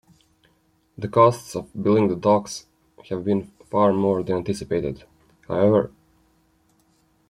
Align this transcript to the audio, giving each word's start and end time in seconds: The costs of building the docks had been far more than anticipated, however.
The 0.97 1.07
costs 1.07 1.55
of 1.55 1.69
building 1.79 2.07
the 2.07 2.15
docks 2.15 2.65
had 3.07 3.23
been 3.23 3.51
far 3.69 3.93
more 3.93 4.23
than 4.23 4.37
anticipated, 4.37 5.03
however. 5.47 5.91